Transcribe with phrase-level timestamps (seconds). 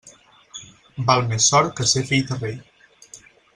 [1.09, 2.59] Val més sort que ser fill de rei.